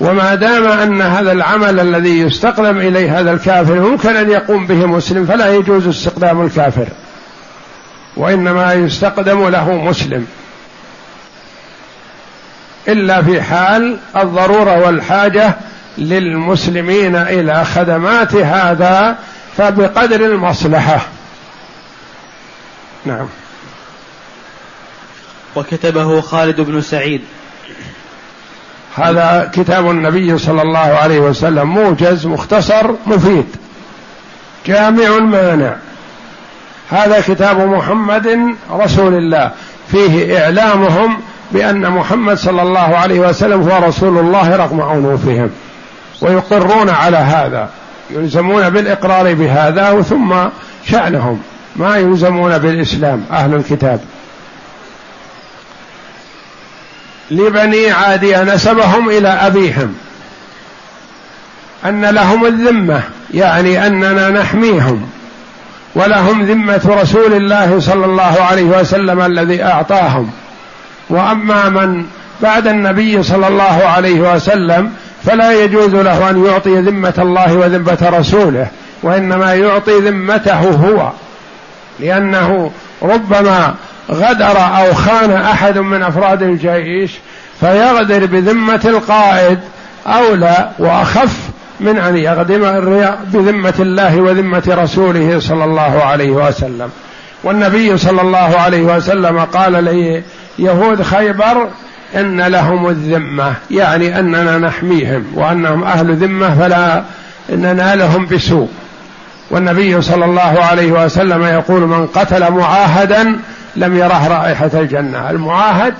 [0.00, 5.26] وما دام أن هذا العمل الذي يستقدم إليه هذا الكافر ممكن أن يقوم به مسلم
[5.26, 6.86] فلا يجوز استقدام الكافر
[8.16, 10.26] وإنما يستقدم له مسلم.
[12.88, 15.54] إلا في حال الضرورة والحاجة
[15.98, 19.18] للمسلمين إلى خدمات هذا
[19.56, 21.00] فبقدر المصلحة.
[23.06, 23.26] نعم.
[25.56, 27.20] وكتبه خالد بن سعيد.
[28.94, 33.46] هذا كتاب النبي صلى الله عليه وسلم موجز مختصر مفيد.
[34.66, 35.76] جامع مانع
[36.90, 39.50] هذا كتاب محمد رسول الله.
[39.90, 41.20] فيه إعلامهم
[41.52, 45.50] بأن محمد صلى الله عليه وسلم هو رسول الله رغم عنوفهم.
[46.20, 47.68] ويقرون على هذا.
[48.10, 50.34] يلزمون بالإقرار بهذا ثم
[50.86, 51.42] شأنهم.
[51.76, 54.00] ما يلزمون بالإسلام أهل الكتاب.
[57.30, 59.94] لبني عادية نسبهم إلى أبيهم.
[61.84, 63.02] أن لهم الذمة
[63.34, 65.08] يعني أننا نحميهم.
[65.94, 70.30] ولهم ذمة رسول الله صلى الله عليه وسلم الذي أعطاهم.
[71.10, 72.06] وأما من
[72.42, 74.92] بعد النبي صلى الله عليه وسلم
[75.26, 78.68] فلا يجوز له أن يعطي ذمة الله وذمة رسوله
[79.02, 81.10] وإنما يعطي ذمته هو
[82.00, 82.70] لأنه
[83.02, 83.74] ربما
[84.10, 87.12] غدر أو خان أحد من أفراد الجيش
[87.60, 89.58] فيغدر بذمة القائد
[90.06, 91.36] أولى وأخف
[91.80, 92.58] من أن يغدر
[93.24, 96.90] بذمة الله وذمة رسوله صلى الله عليه وسلم.
[97.44, 99.84] والنبي صلى الله عليه وسلم قال
[100.58, 101.68] ليهود خيبر
[102.16, 107.04] أن لهم الذمة يعني أننا نحميهم وأنهم أهل ذمة فلا
[107.50, 108.68] ننالهم بسوء.
[109.50, 113.36] والنبي صلى الله عليه وسلم يقول من قتل معاهدا
[113.76, 115.30] لم يره رائحة الجنة.
[115.30, 115.94] المعاهد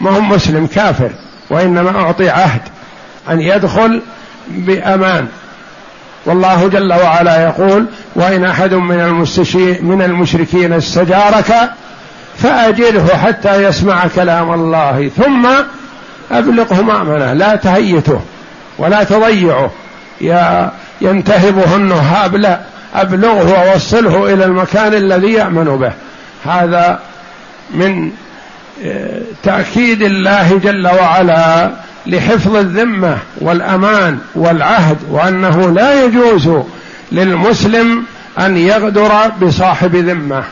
[0.00, 1.10] ما هو مسلم كافر
[1.50, 2.60] وإنما أعطي عهد
[3.30, 4.02] أن يدخل
[4.48, 5.26] بأمان.
[6.26, 9.24] والله جل وعلا يقول وإن أحد من
[9.82, 11.70] من المشركين استجارك
[12.42, 15.48] فاجره حتى يسمع كلام الله ثم
[16.32, 18.20] أبلغه مأمنة لا تهيته
[18.78, 19.70] ولا تضيعه.
[20.20, 22.60] يا ينتهبه النهاب لا
[22.94, 25.92] أبلغه ووصله إلى المكان الذي يأمن به.
[26.44, 26.98] هذا
[27.74, 28.10] من
[28.84, 31.70] آه، تأكيد الله جل وعلا
[32.06, 36.50] لحفظ الذمة والأمان والعهد وأنه لا يجوز
[37.12, 38.04] للمسلم
[38.38, 40.44] أن يغدر بصاحب ذمة.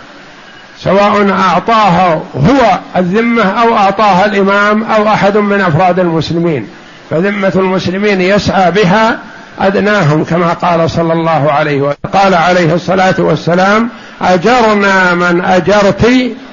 [0.85, 6.69] سواء اعطاها هو الذمة أو اعطاها الإمام أو أحد من أفراد المسلمين.
[7.11, 9.19] فذمة المسلمين يسعى بها
[9.61, 12.13] أدناهم كما قال صلى الله عليه وسلم.
[12.13, 13.89] قال عليه الصلاة والسلام
[14.23, 16.11] أجرنا من أجرت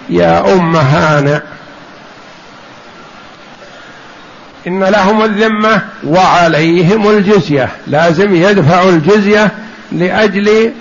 [0.10, 1.40] يا أم هانئ.
[4.68, 7.70] إن لهم الذمة وعليهم الجزية.
[7.88, 9.52] لازم يدفعوا الجزية
[9.92, 10.72] لأجل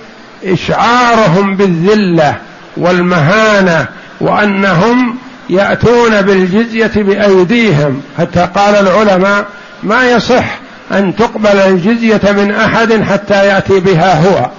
[0.44, 2.35] إشعارهم بالذلة.
[2.77, 3.87] والمهانة
[4.21, 5.17] وأنهم
[5.51, 8.03] يأتون بالجزية بأيديهم.
[8.19, 9.47] حتى قال العلماء
[9.83, 10.59] ما يصح
[10.93, 14.51] أن تقبل الجزية من أحد حتى يأتي بها هو.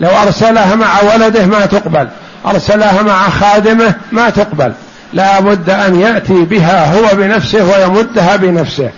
[0.00, 2.08] لو أرسلها مع ولده ما تقبل.
[2.46, 4.72] أرسلها مع خادمه ما تقبل.
[5.12, 8.90] لا بد أن يأتي بها هو بنفسه ويمدها بنفسه.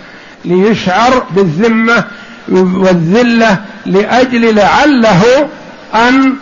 [0.45, 2.03] ليشعر بالذمة
[2.49, 5.23] والذلة لأجل لعله
[5.95, 6.33] أن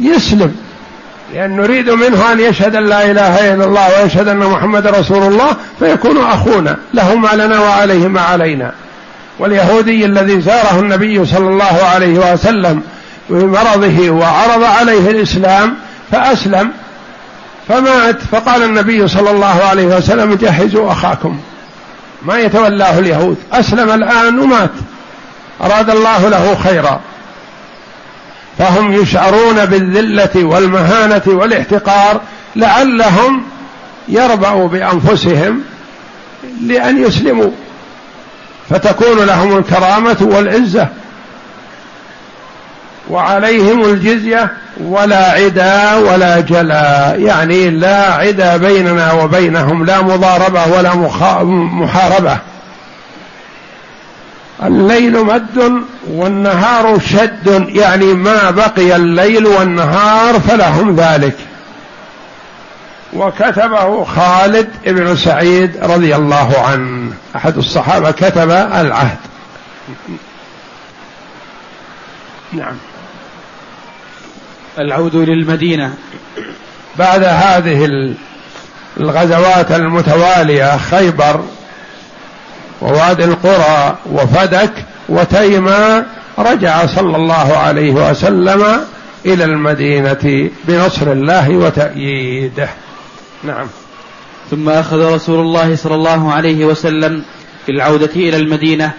[0.00, 0.56] يسلم.
[1.34, 5.56] لأن نريد منه أن يشهد أن لا إله إلا الله ويشهد أن محمد رسول الله
[5.78, 8.72] فيكون أخونا له ما لنا وعليه ما علينا.
[9.38, 12.82] واليهودي الذي زاره النبي صلى الله عليه وسلم
[13.30, 15.74] بمرضه وعرض عليه الإسلام
[16.12, 16.70] فأسلم
[17.68, 21.40] فمات فقال النبي صلى الله عليه وسلم جهزوا أخاكم.
[22.22, 24.70] ما يتولاه اليهود أسلم الآن ومات.
[25.62, 27.00] أراد الله له خيرا.
[28.60, 32.20] فهم يشعرون بالذلة والمهانة والاحتقار
[32.56, 33.42] لعلهم
[34.08, 35.60] يربأوا بأنفسهم
[36.66, 37.50] لأن يسلموا.
[38.70, 40.88] فتكون لهم الكرامة والعزة.
[43.10, 47.14] وعليهم الجزية ولا عدا ولا جلا.
[47.16, 49.84] يعني لا عدا بيننا وبينهم.
[49.84, 50.94] لا مضاربة ولا
[51.54, 52.38] محاربة.
[54.62, 61.36] الليل مد والنهار شد يعني ما بقي الليل والنهار فلهم ذلك.
[63.12, 67.12] وكتبه خالد بن سعيد رضي الله عنه.
[67.36, 69.18] أحد الصحابة كتب العهد.
[72.52, 72.76] نعم.
[74.78, 75.94] العود للمدينة.
[76.98, 78.14] بعد هذه
[78.96, 81.44] الغزوات المتوالية خيبر
[82.80, 84.72] ووادي القرى وفدك
[85.08, 86.06] وتيما
[86.38, 88.80] رجع صلى الله عليه وسلم
[89.26, 92.68] إلى المدينة بنصر الله وتأييده.
[93.44, 93.66] نعم.
[94.50, 97.22] ثم أخذ رسول الله صلى الله عليه وسلم
[97.66, 98.92] في العودة إلى المدينة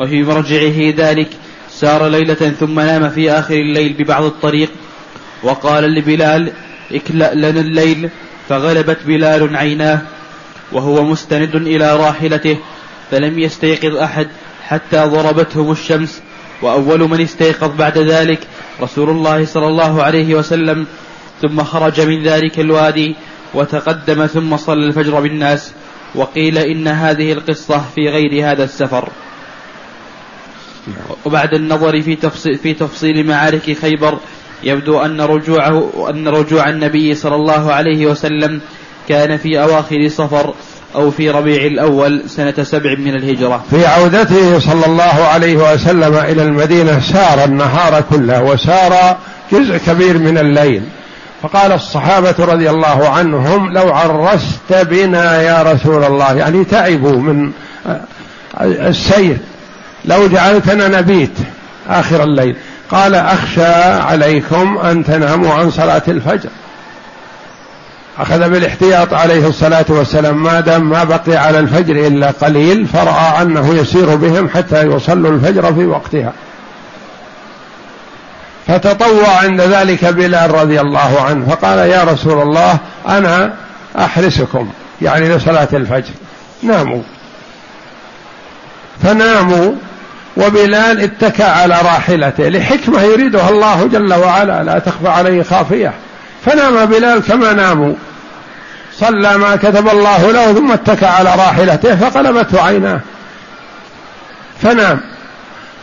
[0.00, 1.28] وفي مرجعه ذلك
[1.70, 4.70] سار ليلة ثم نام في آخر الليل ببعض الطريق
[5.42, 6.52] وقال لبلال
[6.92, 8.10] اكلأ لنا الليل.
[8.48, 9.98] فغلبت بلال عيناه
[10.72, 12.56] وهو مستند إلى راحلته
[13.10, 14.28] فلم يستيقظ أحد
[14.62, 16.22] حتى ضربتهم الشمس
[16.62, 18.40] وأول من استيقظ بعد ذلك
[18.80, 20.86] رسول الله صلى الله عليه وسلم
[21.42, 23.14] ثم خرج من ذلك الوادي
[23.54, 25.72] وتقدم ثم صلى الفجر بالناس
[26.14, 29.08] وقيل إن هذه القصة في غير هذا السفر.
[31.24, 34.18] وبعد النظر في تفصيل, في تفصيل معارك خيبر
[34.62, 38.60] يبدو أن رجوعه أن رجوع النبي صلى الله عليه وسلم
[39.08, 40.54] كان في أواخر صفر
[40.94, 43.64] أو في ربيع الأول سنة سبع من الهجرة.
[43.70, 49.16] في عودته صلى الله عليه وسلم إلى المدينة سار النهار كله وسار
[49.52, 50.82] جزء كبير من الليل.
[51.42, 57.50] فقال الصحابة رضي الله عنهم لو عرست بنا يا رسول الله يعني تعبوا من
[58.62, 59.36] السير.
[60.04, 61.38] لو جعلتنا نبيت
[61.88, 62.56] آخر الليل.
[62.90, 66.50] قال أخشى عليكم أن تناموا عن صلاة الفجر.
[68.18, 70.42] أخذ بالاحتياط عليه الصلاة والسلام.
[70.42, 75.74] ما دام ما بقي على الفجر إلا قليل فرأى أنه يسير بهم حتى يصلوا الفجر
[75.74, 76.32] في وقتها.
[78.66, 83.54] فتطوع عند ذلك بلال رضي الله عنه فقال يا رسول الله أنا
[83.98, 84.70] أحرسكم
[85.02, 86.12] يعني لصلاة الفجر.
[86.62, 87.02] ناموا.
[89.02, 89.72] فناموا
[90.36, 95.92] وبلال اتكى على راحلته لحكمة يريدها الله جل وعلا لا تخفى عليه خافية.
[96.44, 97.94] فنام بلال كما ناموا.
[98.98, 103.00] صلى ما كتب الله له ثم اتكى على راحلته فقلبته عيناه.
[104.62, 105.00] فنام.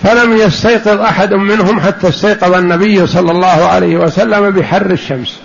[0.04, 5.40] فلم يستيقظ أحد منهم حتى استيقظ النبي صلى الله عليه وسلم بحر الشمس.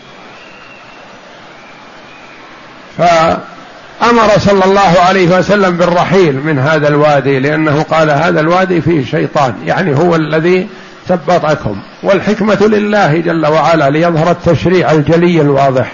[2.98, 9.54] فأمر صلى الله عليه وسلم بالرحيل من هذا الوادي لأنه قال هذا الوادي فيه شيطان
[9.66, 10.68] يعني هو الذي
[11.08, 15.92] ثبطكم والحكمة لله جل وعلا ليظهر التشريع الجلي الواضح.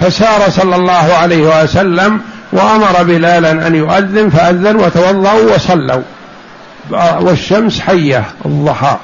[0.00, 2.20] فسار صلى الله عليه وسلم
[2.52, 6.02] وأمر بلالا أن يؤذن فأذن وتوضأوا وصلوا.
[7.20, 8.96] والشمس حية الضحى.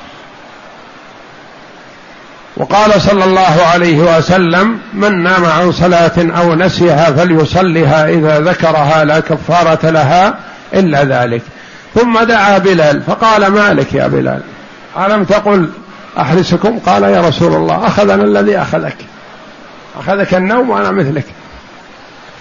[2.56, 9.20] وقال صلى الله عليه وسلم من نام عن صلاة أو نسيها فليصلها إذا ذكرها لا
[9.20, 10.34] كفارة لها
[10.74, 11.42] إلا ذلك.
[11.94, 14.40] ثم دعا بلال فقال مالك يا بلال
[15.06, 15.68] ألم تقل
[16.18, 18.96] أحرسكم؟ قال يا رسول الله أخذنا الذي أخذك.
[20.00, 21.24] أخذك النوم وأنا مثلك.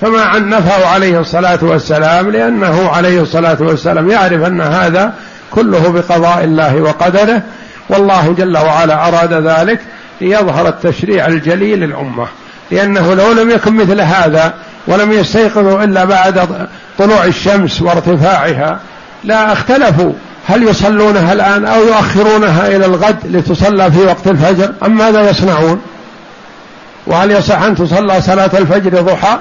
[0.02, 5.14] فما عنفه عليه الصلاة والسلام لأنه عليه الصلاة والسلام يعرف أن هذا
[5.52, 7.41] كله بقضاء الله وقدره
[7.89, 9.80] والله جل وعلا أراد ذلك
[10.22, 12.28] ليظهر التشريع الجلي للأمة.
[12.72, 14.54] لأنه لو لم يكن مثل هذا
[14.88, 16.68] ولم يستيقظوا إلا بعد
[16.98, 18.80] طلوع الشمس وارتفاعها
[19.24, 20.13] لا اختلفوا.
[20.47, 25.82] هل يصلونها الآن أو يؤخرونها إلى الغد لتصلى في وقت الفجر؟ أم ماذا يصنعون؟
[27.07, 29.38] وهل يصح أن تصلى صلاة الفجر ضحى؟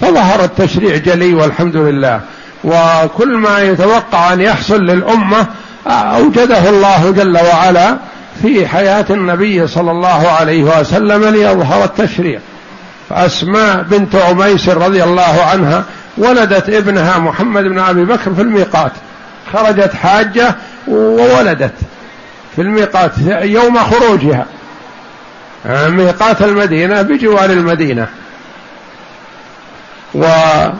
[0.00, 2.20] فظهر التشريع جلي والحمد لله.
[2.64, 5.46] وكل ما يتوقع أن يحصل للأمة
[5.86, 7.96] أوجده الله جل وعلا
[8.42, 12.40] في حياة النبي صلى الله عليه وسلم ليظهر التشريع.
[13.08, 15.84] فأسماء بنت عميس رضي الله عنها
[16.18, 18.92] ولدت ابنها محمد بن أبي بكر في الميقات.
[19.52, 20.54] خرجت حاجة
[20.88, 21.74] وولدت
[22.56, 24.46] في الميقات يوم خروجها.
[25.68, 28.06] ميقات المدينة بجوار المدينة.
[30.14, 30.74] وعائشة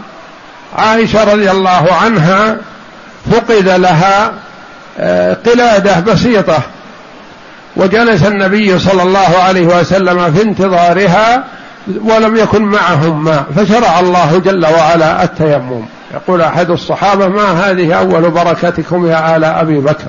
[1.32, 2.56] رضي الله عنها
[3.32, 4.32] فقد لها
[4.98, 6.58] آه، قلادة بسيطة.
[7.76, 11.44] وجلس النبي صلى الله عليه وسلم في انتظارها
[12.04, 15.82] ولم يكن معهم ماء فشرع الله جل وعلا التيمم.
[16.14, 20.06] يقول أحد الصحابة ما هذه أول بركتكم يا آل أبي بكر؟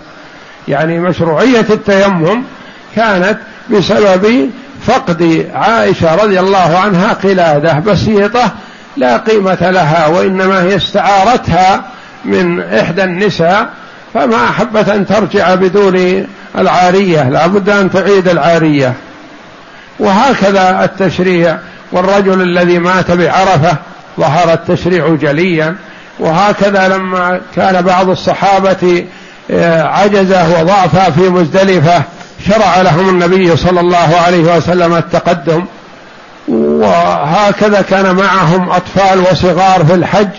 [0.67, 2.43] يعني مشروعية التيمم
[2.95, 3.37] كانت
[3.69, 4.49] بسبب
[4.85, 8.51] فقد عائشة رضي الله عنها قلادة بسيطة
[8.97, 11.81] لا قيمة لها وإنما هي استعارتها
[12.25, 13.69] من إحدى النساء
[14.13, 18.93] فما أحبت أن ترجع بدون العارية لا بد أن تعيد العارية.
[19.99, 21.57] وهكذا التشريع
[21.91, 23.77] والرجل الذي مات بعرفة
[24.19, 25.75] ظهر التشريع جليا.
[26.19, 29.05] وهكذا لما كان بعض الصحابة
[29.51, 32.01] آه، عجزة وضعف في مزدلفة
[32.47, 35.65] شرع لهم النبي صلى الله عليه وسلم التقدم.
[36.47, 40.29] وهكذا كان معهم أطفال وصغار في الحج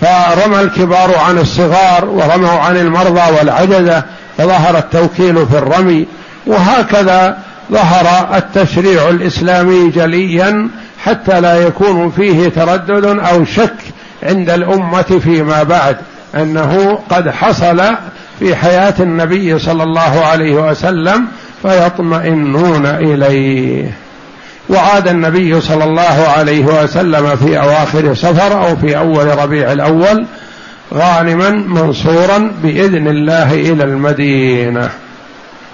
[0.00, 4.02] فرمى الكبار عن الصغار ورموا عن المرضى والعجزة
[4.38, 6.06] فظهر التوكيل في الرمي.
[6.46, 7.38] وهكذا
[7.72, 10.68] ظهر التشريع الإسلامي جليا
[11.04, 13.76] حتى لا يكون فيه تردد أو شك
[14.22, 15.96] عند الأمة فيما بعد
[16.34, 17.82] أنه قد حصل
[18.38, 21.26] في حياة النبي صلى الله عليه وسلم
[21.62, 23.90] فيطمئنون إليه.
[24.68, 30.26] وعاد النبي صلى الله عليه وسلم في أواخر صفر أو في أول ربيع الأول
[30.94, 34.90] غانما منصورا بإذن الله إلى المدينة.